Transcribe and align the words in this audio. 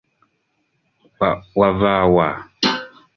Wava 1.57 1.91
wa? 2.15 2.29